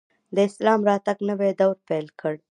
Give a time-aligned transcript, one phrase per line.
[0.35, 2.33] د اسلام راتګ نوی دور پیل کړ